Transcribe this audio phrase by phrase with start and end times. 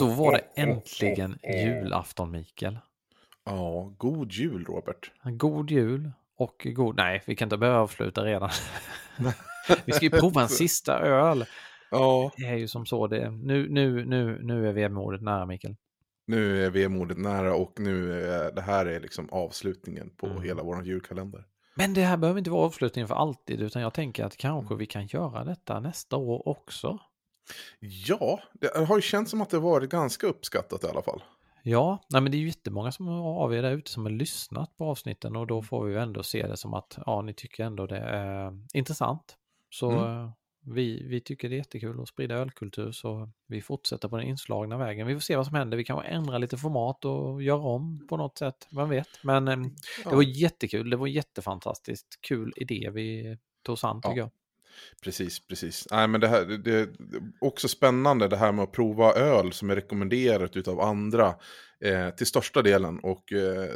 [0.00, 2.78] Då var det äntligen julafton, Mikael.
[3.44, 5.10] Ja, god jul Robert.
[5.24, 6.96] God jul och god...
[6.96, 8.50] Nej, vi kan inte börja avsluta redan.
[9.84, 11.44] vi ska ju prova en sista öl.
[11.90, 13.30] Ja, Det är ju som så det.
[13.30, 15.76] Nu, nu, nu, nu är vemodet nära, Mikael.
[16.26, 20.42] nu är vemodet nära och nu är det här är liksom avslutningen på Mm.
[20.42, 21.44] hela vår julkalender.
[21.74, 24.86] Men det här behöver inte vara avslutningen för alltid, utan jag tänker att kanske vi
[24.86, 26.98] kan göra detta nästa år också.
[27.80, 31.22] Ja, det har ju känts som att det varit ganska uppskattat i alla fall.
[31.62, 34.76] Ja, nej men det är ju jättemånga som av er där ute som har lyssnat
[34.76, 37.64] på avsnitten och då får vi ju ändå se det som att ja, ni tycker
[37.64, 39.36] ändå det är intressant.
[39.70, 40.24] Så Mm.
[40.24, 40.30] eh,
[40.68, 44.76] vi, vi tycker det är jättekul att sprida ölkultur så vi fortsätter på den inslagna
[44.78, 45.06] vägen.
[45.06, 45.76] Vi får se vad som händer.
[45.76, 49.08] Vi kan ändra lite format och göra om på något sätt, vem vet.
[49.22, 49.46] Men
[50.04, 54.22] Ja, det var jättekul, det var jättefantastiskt kul idé vi tog oss an tycker Ja.
[54.22, 54.30] jag.
[55.02, 55.88] Precis, precis.
[55.90, 56.88] Nej, men det, här, det, är
[57.40, 61.34] också spännande det här med att prova öl som är rekommenderat utav andra
[61.84, 62.98] eh, till största delen.
[62.98, 63.70] Och eh,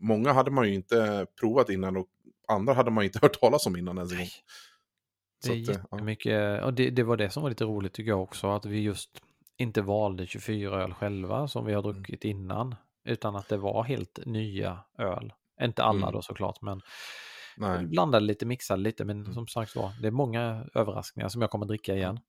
[0.00, 2.06] många hade man ju inte provat innan och
[2.48, 4.26] andra hade man inte hört talas om innan ens en gång.
[5.44, 5.80] Det är att, eh, ja.
[5.92, 8.80] jättemycket, och det, det var det som var lite roligt tycker jag också, att vi
[8.80, 9.10] just
[9.56, 11.92] inte valde 24 öl själva som vi har Mm.
[11.94, 12.74] druckit innan,
[13.04, 15.32] utan att det var helt nya öl.
[15.62, 16.12] Inte alla Mm.
[16.12, 16.80] då såklart, men
[17.56, 17.86] Nej.
[17.86, 19.34] blandade lite, mixade lite, men Mm.
[19.34, 22.20] som sagt var, det är många överraskningar som jag kommer dricka igen.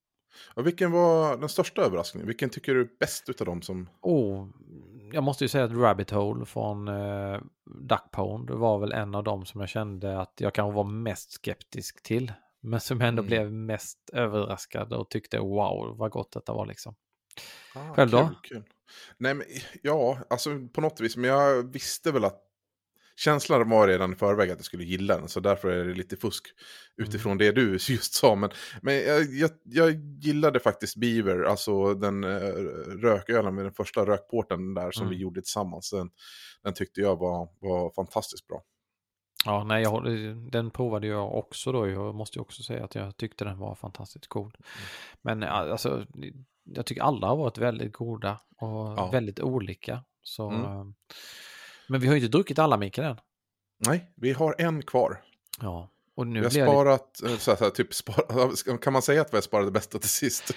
[0.53, 2.27] Och vilken var den största överraskningen?
[2.27, 3.89] Vilken tycker du är bäst utav dem som...
[4.01, 4.47] Oh,
[5.13, 7.39] jag måste ju säga att Rabbit Hole från eh,
[7.81, 11.31] Duck Pond var väl en av dem som jag kände att jag kanske var mest
[11.31, 12.33] skeptisk till.
[12.61, 13.27] Men som ändå Mm.
[13.27, 16.95] blev mest överraskad och tyckte wow vad gott detta var liksom.
[17.75, 18.19] Ah, Själv då?
[18.27, 18.63] Kul, kul.
[19.17, 19.45] Nej, men
[19.81, 21.17] ja, alltså på något vis.
[21.17, 22.41] Men jag visste väl att
[23.15, 25.27] känslan var redan i förväg att jag skulle gilla den.
[25.27, 26.45] Så därför är det lite fusk
[26.97, 28.35] utifrån det du just sa.
[28.35, 28.49] Men,
[28.81, 29.91] men jag, jag, jag
[30.23, 32.39] gillade faktiskt Beaver, alltså den uh,
[33.01, 35.09] rökölen med den första rökporten där som Mm.
[35.17, 35.91] vi gjorde tillsammans.
[35.91, 36.09] Den,
[36.63, 38.61] den tyckte jag var, var fantastiskt bra.
[39.45, 40.03] Ja, nej, jag,
[40.51, 41.87] den provade jag också då.
[41.89, 44.57] Jag måste ju också säga att jag tyckte den var fantastiskt cool.
[45.21, 46.05] Men ja, alltså,
[46.63, 49.09] jag tycker alla har varit väldigt goda och Ja.
[49.11, 50.03] väldigt olika.
[50.23, 50.93] Så, Mm.
[51.87, 53.17] Eh, Men vi har ju inte druckit alla Mikael än.
[53.87, 55.21] Nej, vi har en kvar.
[55.61, 58.93] Ja, och nu Vi har blir jag lite, sparat, eh, så här, typ, spar, kan
[58.93, 60.51] man säga att vi har sparat det bästa till sist?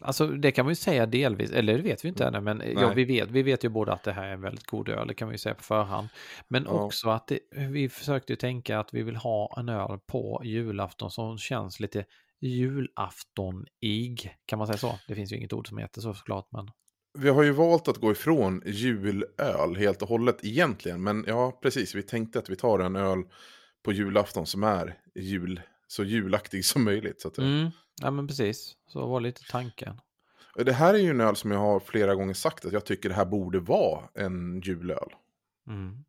[0.00, 2.86] alltså det kan man ju säga delvis, eller det vet vi inte ännu, men ja,
[2.86, 2.94] Nej.
[2.94, 5.14] vi, vet, vi vet ju både att det här är en väldigt god öl, det
[5.14, 6.08] kan vi ju säga på förhand.
[6.48, 6.70] Men Ja.
[6.70, 7.38] också att det,
[7.70, 12.04] vi försökte ju tänka att vi vill ha en öl på julafton som känns lite
[12.40, 14.98] julaftonig, kan man säga så?
[15.08, 16.70] Det finns ju inget ord som heter så såklart, men
[17.18, 21.02] Vi har ju valt att gå ifrån julöl helt och hållet egentligen.
[21.02, 21.94] Men ja, precis.
[21.94, 23.22] Vi tänkte att vi tar en öl
[23.82, 27.20] på julafton som är jul, så julaktig som möjligt.
[27.20, 27.70] Så att, mm,
[28.02, 30.00] ja men precis, så var lite tanken.
[30.56, 33.08] Det här är ju en öl som jag har flera gånger sagt att jag tycker
[33.08, 35.08] det här borde vara en julöl.
[35.68, 36.04] Mm.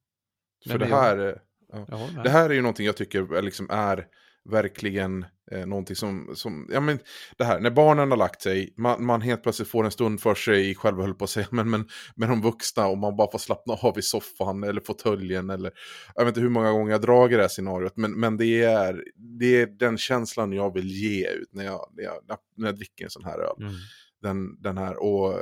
[0.68, 1.42] För det det är- här,
[1.74, 2.24] håller med.
[2.24, 4.08] det här är ju någonting jag tycker liksom är
[4.46, 7.00] verkligen eh, någonting som, som, ja men
[7.38, 10.36] det här, när barnen har lagt sig, man, man helt plötsligt får en stund för
[10.36, 13.40] sig själv höll på att säga, men, men med de vuxna och man bara får
[13.40, 15.72] slappna av i soffan eller fåtöljen eller,
[16.16, 19.04] jag vet inte hur många gånger jag dragit det här scenariot, men, men det, är,
[19.16, 22.16] det är den känslan jag vill ge ut när jag, när jag,
[22.56, 23.56] när jag dricker en sån här öl.
[23.60, 23.74] Mm.
[24.22, 25.34] Den, den här, och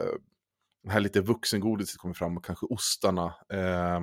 [0.83, 3.25] det här lite vuxengodiset kommer fram och kanske ostarna.
[3.53, 4.01] Eh,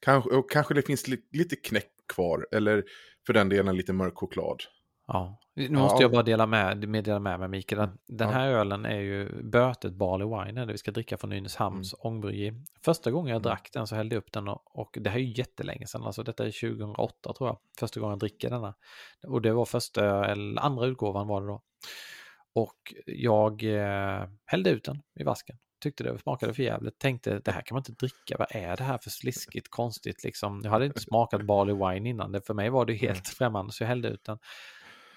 [0.00, 2.84] kanske, och kanske det finns li, lite knäck kvar, eller
[3.26, 4.60] för den delen lite mörk choklad.
[5.06, 6.02] Ja, nu Ja, måste ja.
[6.02, 7.80] jag bara dela med, meddela med mig Mikael.
[7.80, 8.34] att Den Ja.
[8.34, 12.52] här ölen är ju Bötet Barley Wine, det vi ska dricka från Nynäshamns ångbryggeri.
[12.84, 13.42] Första gången jag Mm.
[13.42, 16.02] drack den så hällde jag upp den och, och det här är ju jättelänge sedan,
[16.04, 18.74] alltså detta är 2008 tror jag, första gången jag dricker denna.
[19.26, 21.62] Och det var första, eller andra utgåvan var det då.
[22.54, 25.56] Och jag eh, hällde ut den i vasken.
[25.80, 26.98] Tyckte det smakade för jävligt.
[26.98, 28.36] Tänkte det här kan man inte dricka.
[28.38, 30.60] Vad är det här för sliskigt konstigt liksom.
[30.64, 32.32] Jag hade inte smakat barley wine innan.
[32.32, 34.38] Det, för mig var det helt främmande så jag hällde ut den.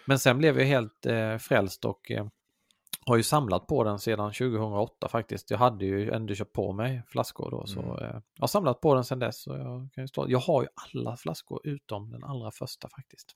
[0.06, 2.28] Men sen blev jag helt eh, frälst och eh,
[3.06, 5.52] har ju samlat på den sedan 2008 faktiskt.
[5.52, 7.66] Jag hade ju ändå köpt på mig flaskor då.
[7.66, 7.92] Så Mm.
[7.96, 9.48] eh, jag har samlat på den sedan dess.
[9.48, 13.36] Och jag, kan ju stå, jag har ju alla flaskor utom den allra första faktiskt.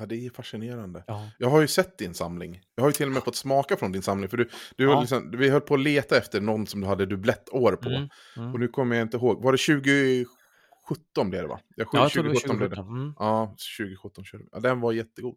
[0.00, 1.04] Ja, det är fascinerande.
[1.06, 1.30] Ja.
[1.38, 2.60] Jag har ju sett din samling.
[2.74, 4.28] Jag har ju till och med fått smaka från din samling.
[4.28, 4.94] För du, du Ja.
[4.94, 7.88] har liksom, vi höll på att leta efter någon som du hade dubblettår på.
[7.88, 8.52] Mm, mm.
[8.52, 9.42] Och nu kommer jag inte ihåg.
[9.42, 11.60] Var det 2017 blev det va?
[11.76, 12.76] Ja, Ja, jag tror det var 2017 blev det.
[12.76, 12.96] 2017.
[13.02, 13.14] Mm.
[13.18, 14.44] Ja, 2017 körde.
[14.52, 15.34] Ja, den var jättegod.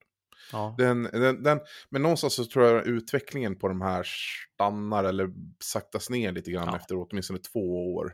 [0.51, 0.75] Ja.
[0.77, 1.59] Den, den, den,
[1.89, 4.07] men någonstans så tror jag utvecklingen på de här
[4.56, 6.77] stannar eller saktas ner lite grann Ja.
[6.77, 8.13] efter åtminstone två år.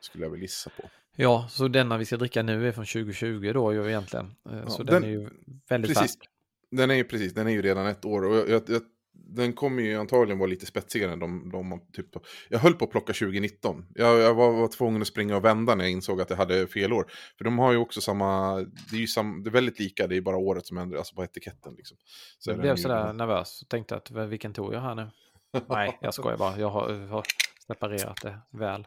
[0.00, 0.90] Skulle jag väl gissa på.
[1.16, 4.34] Ja, så denna vi ska dricka nu är från 2020 då ju egentligen.
[4.50, 5.28] Eh, så den, den- är ju
[5.68, 5.98] väldigt precis.
[6.12, 6.28] färsk.
[6.70, 8.24] Den är ju precis, den är ju redan ett år.
[8.24, 8.82] Och jag, jag, jag,
[9.14, 12.06] den kommer ju antagligen vara lite spetsigare än de, de typ...
[12.48, 13.86] Jag höll på att plocka 2019.
[13.94, 16.92] Jag, var, var tvungen att springa och vända när jag insåg att jag hade fel
[16.92, 17.06] år.
[17.38, 18.56] För de har ju också samma,
[18.90, 21.14] det är ju sam, det är väldigt lika, det är bara året som ändras, alltså
[21.14, 21.96] på etiketten liksom.
[22.38, 25.10] Så Jag blev ju- sådär nervös och tänkte att "Vad- vilken tog jag här nu?
[25.68, 26.58] Nej, jag skojar bara.
[26.58, 27.22] Jag har, jag har
[27.66, 28.84] separerat det väl.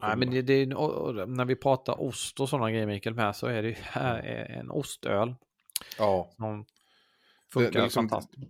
[0.00, 3.46] Nej, men det, det, är- när vi pratar ost och sådana grejer Mikael med så
[3.46, 5.34] är det ju här är en ostöl
[5.98, 6.66] Ja, som Det-
[7.52, 8.42] funkar det är liksom- fantastiskt.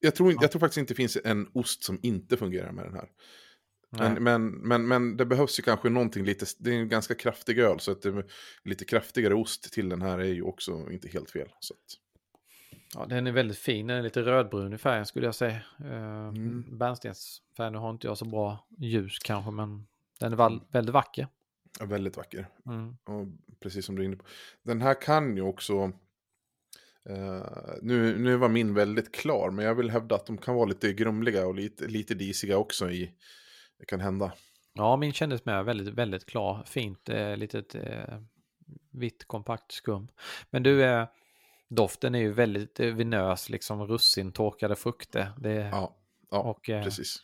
[0.00, 2.94] jag tror, jag tror faktiskt inte det finns en ost som inte fungerar med den
[2.94, 3.08] här.
[3.92, 7.58] Men, men, men, men det behövs ju kanske någonting lite, det är en ganska kraftig
[7.58, 8.24] öl, så att det,
[8.64, 11.48] lite kraftigare ost till den här är ju också inte helt fel.
[11.60, 11.80] Så att,
[12.94, 15.60] Ja, den är väldigt fin, den är lite rödbrun i färgen skulle jag säga.
[15.80, 16.64] Uh, Mm.
[17.58, 19.86] Nu har inte jag så bra ljus kanske, men
[20.20, 21.28] den är val- väldigt vacker.
[21.80, 22.46] ja, väldigt vacker.
[22.66, 22.96] Mm.
[23.04, 23.26] Och
[23.60, 24.24] precis som du är inne på.
[24.62, 25.92] Den här kan ju också...
[27.08, 27.42] eh,
[27.82, 30.92] nu, nu var min väldigt klar, men jag vill hävda att de kan vara lite
[30.92, 33.12] grumliga och lite, lite disiga också i...
[33.78, 34.32] Det kan hända.
[34.72, 36.62] Ja, min kändes med väldigt, väldigt klar.
[36.66, 38.20] Fint, eh, litet eh,
[38.90, 40.08] vitt kompakt skum.
[40.50, 41.08] Men du, eh,
[41.68, 45.32] doften är ju väldigt eh, vinös, liksom russin, torkade frukter.
[45.38, 45.96] Det, Ja,
[46.30, 47.16] ja och, eh, precis.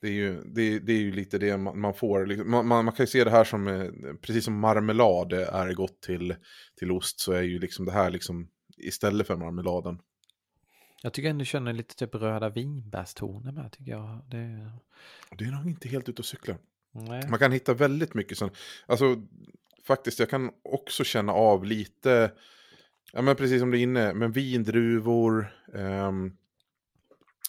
[0.00, 2.26] Det är ju, det, det är ju lite det man, man får.
[2.26, 2.50] liksom.
[2.50, 3.90] Man, man, kan ju se det här som, eh,
[4.20, 6.36] precis som marmelad är gott till,
[6.78, 9.98] till ost, så är ju liksom det här liksom istället för marmeladen.
[11.02, 14.24] Jag tycker ändå känner lite typ röda vinbärstoner med, tycker jag.
[14.30, 14.70] Det,
[15.38, 16.58] Det är nog inte helt ute och cyklar.
[16.92, 17.28] nej.
[17.28, 18.56] Man kan hitta väldigt mycket sånt.
[18.86, 19.16] Alltså,
[19.84, 22.32] faktiskt, jag kan också känna av lite,
[23.12, 26.36] ja men precis som du är inne, men vindruvor, ehm,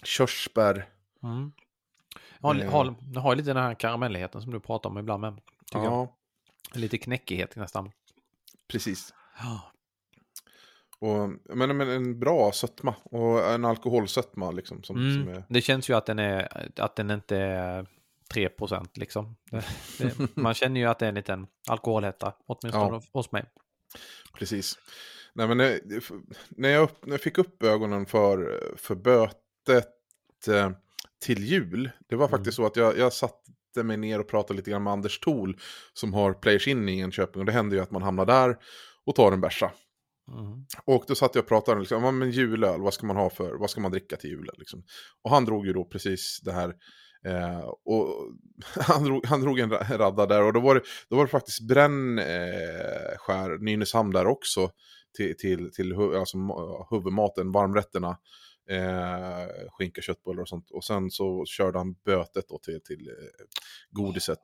[0.04, 0.90] körsbär.
[1.24, 1.52] Mm.
[2.42, 2.72] Har, Eh.
[2.72, 5.42] har, har lite den här karamelligheten som du pratar om ibland med.
[5.66, 5.94] Tycker jag.
[5.94, 6.18] Ja,
[6.74, 7.92] Lite knäckighet nästan.
[8.68, 9.14] precis.
[9.40, 9.72] Ja.
[11.00, 14.84] Och, men, men en bra sötma och en alkoholsötma liksom.
[14.84, 15.28] Som, som Mm.
[15.30, 17.88] är, Det känns ju att den, är, att den inte är
[18.34, 18.50] 3
[18.94, 19.36] liksom.
[19.52, 19.66] Det,
[20.00, 23.02] det, man känner ju att det är en liten alkoholhetta, åtminstone Ja.
[23.14, 23.46] hos mig.
[24.34, 24.78] precis.
[25.34, 25.80] Nej, men när,
[26.50, 30.72] när, jag, upp, när jag fick upp ögonen för, för bötet eh,
[31.26, 32.38] till jul, det var Mm.
[32.38, 35.58] faktiskt så att jag, jag satte mig ner och pratade lite grann med Anders Thol
[35.94, 37.40] som har Players In i Enköping.
[37.40, 38.58] Och det händer ju att man hamnar där
[39.06, 39.72] och tar en bärsa.
[40.32, 40.66] Mm.
[40.86, 43.56] Och då satt jag och pratade, liksom, "Ja, men julöl, vad ska man ha för,
[43.60, 44.56] vad ska man dricka till julen?
[44.58, 44.84] Liksom.
[45.24, 46.74] Och han drog ju då precis det här,
[47.26, 48.08] eh, och
[48.76, 51.32] han drog, han drog en ra- radda där och då var det, då var det
[51.32, 54.70] faktiskt brännskär, eh, Nynäshamn där också,
[55.18, 58.18] till, till, till alltså, ma- huvudmaten, varmrätterna,
[58.70, 60.72] eh, skinka, köttbullar och sånt.
[60.72, 63.46] Och sen så körde han bötet då till, till eh,
[63.90, 64.40] godiset.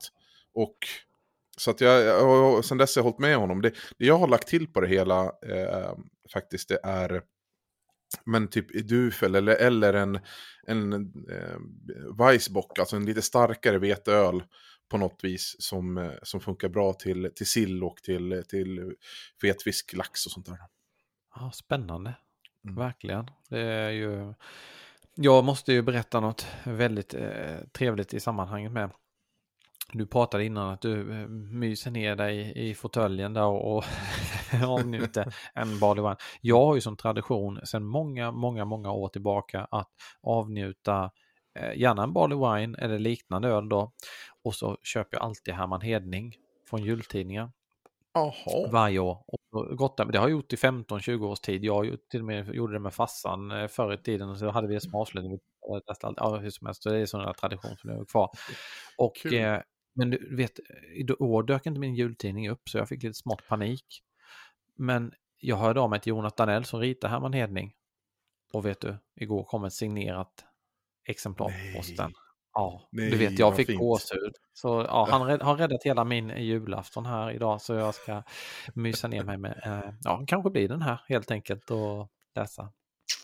[0.54, 0.76] Och
[1.56, 3.62] så att jag, och sen dess har jag hållit med honom.
[3.62, 5.94] Det, det jag har lagt till på det hela eh,
[6.32, 7.22] faktiskt det är
[8.24, 10.20] men typ Dufel eller, eller en,
[10.66, 10.92] en
[11.30, 11.58] eh,
[12.18, 14.44] Weissbock, alltså en lite starkare veteöl
[14.88, 18.94] på något vis som, eh, som funkar bra till, till sill och till, till
[19.40, 20.58] fetfisk, lax och sånt där.
[21.34, 22.14] Ja, spännande,
[22.64, 22.76] Mm.
[22.76, 23.30] verkligen.
[23.48, 24.34] Det är ju...
[25.14, 28.90] Jag måste ju berätta något väldigt eh, trevligt i sammanhanget med.
[29.92, 33.84] Du pratade innan att du eh, myser ner dig i, i fåtöljen där och, och
[34.68, 36.16] avnjuter en barley wine.
[36.40, 39.90] Jag har ju som tradition sedan många, många, många år tillbaka att
[40.22, 41.10] avnjuta
[41.58, 43.92] eh, gärna en barley wine eller liknande öl då.
[44.44, 46.34] Och så köper jag alltid Herman Hedning
[46.70, 47.50] från jultidningar
[48.14, 48.70] Jaha.
[48.72, 49.24] varje år.
[49.26, 51.64] Och gott, det har jag gjort i 15-20 års tid.
[51.64, 54.68] Jag till och med gjorde det med fassan eh, förr i tiden och så hade
[54.68, 55.38] vi det som avslutning.
[56.16, 58.30] Ja, hur som helst, det är sån där tradition som är kvar.
[58.98, 59.62] Och, eh,
[59.94, 60.58] men du vet,
[60.94, 63.84] i år dök inte min jultidning upp så jag fick lite smått panik.
[64.76, 67.72] Men jag hörde av mig till Jonas Danell som ritar Herman Hedning.
[68.52, 70.44] Och vet du, igår kom ett signerat
[71.08, 72.12] exemplar på posten.
[72.54, 73.78] Ja, Nej, du vet jag fick fint.
[73.80, 74.32] gåshud.
[74.52, 78.22] Så ja, han rädd, har räddat hela min julafton här idag så jag ska
[78.74, 82.72] mysa ner mig med, eh, ja kanske blir den här helt enkelt och läsa.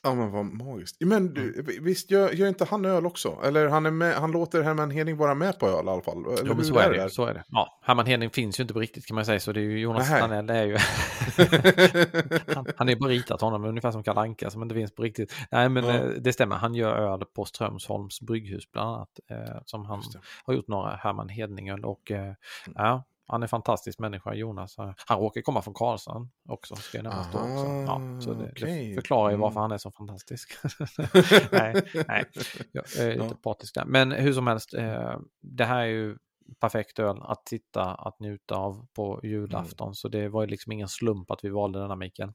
[0.03, 0.97] Ja men vad magiskt.
[1.01, 3.39] Men du, visst gör, gör inte han öl också?
[3.45, 6.25] Eller han, är med, han låter Herman Heding vara med på öl i alla fall?
[6.27, 7.45] Eller Jo, men så är, det, ju, så är det.
[7.49, 9.81] Ja, Herman Heding finns ju inte på riktigt kan man säga så det är ju
[9.81, 10.11] Jonas.
[10.11, 10.77] Danell är ju
[12.55, 15.35] han, han är bara ritat honom ungefär som Kalle Anka som inte finns på riktigt.
[15.51, 19.85] Nej men eh, det stämmer, han gör öl på Strömsholms brygghus bland annat eh, som
[19.85, 20.19] han det.
[20.45, 22.35] har gjort några Herman Hedning-öl och eh,
[22.75, 24.77] ja, han är en fantastisk människa Jonas.
[25.07, 27.21] Han råkar komma från Karlsson också ska jag nämna.
[27.21, 27.39] också.
[27.87, 28.89] Ja, så det, okej.
[28.89, 29.41] det förklarar ju Mm.
[29.41, 30.53] varför han är så fantastisk.
[31.53, 31.75] nej,
[32.09, 32.25] nej,
[32.73, 33.35] jag är lite Ja.
[33.43, 33.85] partisk där.
[33.85, 36.17] Men hur som helst, eh, det här är ju
[36.61, 39.87] perfekt öl att titta, att njuta av på julafton.
[39.87, 39.95] Mm.
[39.95, 42.33] Så det var ju liksom ingen slump att vi valde denna Mikael.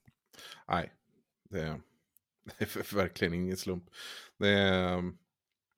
[0.68, 0.94] Nej,
[1.50, 1.82] det är,
[2.60, 3.84] det är verkligen ingen slump.
[4.40, 5.04] Det är,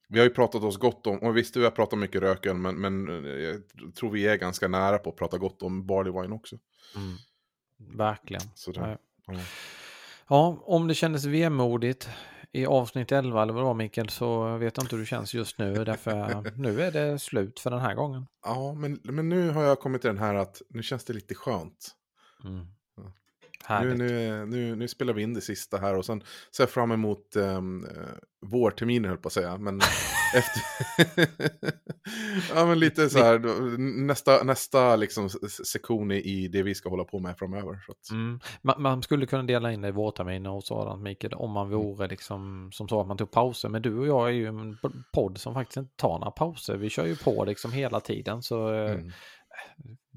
[0.08, 2.76] vi har ju pratat oss gott om, och visst vi har pratat mycket rököl, men,
[2.76, 3.62] men eh, jag
[3.96, 6.58] tror vi är ganska nära på att prata gott om barley wine också.
[7.78, 8.42] Verkligen.
[8.56, 8.98] Så det, Nej.
[9.28, 9.40] ja.
[10.30, 12.10] Ja, om det kändes vemodigt
[12.52, 15.34] i avsnitt 11 eller vad det var Mikael så vet jag inte hur det känns
[15.34, 15.86] just nu.
[15.86, 18.28] Därför nu är det slut för den här gången.
[18.46, 21.36] ja, men, men nu har jag kommit till den här att nu känns det lite
[21.36, 21.96] skönt.
[22.44, 22.68] Mm.
[23.70, 26.24] Nu, nu, nu, nu spelar vi in det sista här och sen
[26.56, 27.88] ser jag fram emot um,
[28.46, 29.58] vårterminen höll på att säga.
[29.58, 29.80] Men
[30.36, 30.62] efter...
[32.56, 33.40] ja men lite så här,
[34.06, 35.30] nästa, nästa liksom
[35.66, 37.80] sektion i- det vi ska hålla på med framöver.
[37.86, 38.40] Så att, Mm.
[38.62, 42.08] Man, man skulle kunna dela in det i vårterminer och sådant Mikael, om man vore
[42.08, 43.70] liksom som så att man tog pauser.
[43.70, 44.78] Men du och jag är ju en
[45.14, 46.76] podd som faktiskt inte tar några pauser.
[46.78, 49.12] Vi kör ju på liksom hela tiden så eh, mm.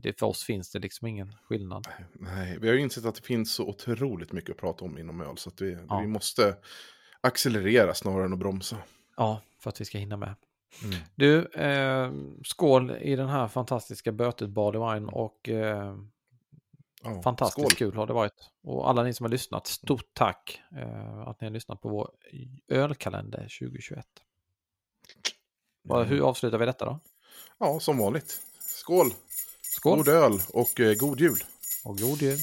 [0.03, 1.89] Det, för oss finns det liksom ingen skillnad.
[2.13, 5.21] Nej, vi har ju insett att det finns så otroligt mycket att prata om inom
[5.21, 5.39] öl.
[5.39, 6.01] Så att vi, Ja.
[6.01, 6.57] vi måste
[7.21, 8.77] accelerera snarare än att bromsa.
[9.17, 10.35] Ja, för att vi ska hinna med.
[10.85, 10.97] Mm.
[11.15, 12.13] Du, eh,
[12.45, 15.97] skål i den här fantastiska bötet Barley Wine och eh,
[17.03, 17.77] Ja, fantastiskt skål.
[17.77, 18.51] kul har det varit.
[18.63, 22.11] Och alla ni som har lyssnat, stort tack eh, att ni har lyssnat på vår
[22.69, 24.07] ölkalender 2021.
[25.83, 27.01] Vad- Hur avslutar vi detta då?
[27.59, 28.41] Ja, som vanligt.
[28.61, 29.07] Skål!
[29.71, 31.45] Skål God öl och eh, god jul!
[31.83, 32.41] och god jul!